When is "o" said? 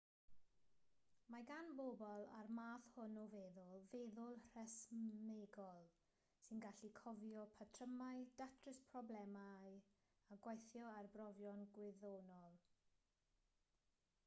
3.23-3.25